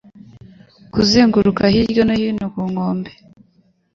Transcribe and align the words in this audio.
kuzunguruka 0.93 1.63
hirya 1.73 2.03
no 2.07 2.13
hino 2.19 2.45
ku 2.53 2.61
nkombe 2.71 3.11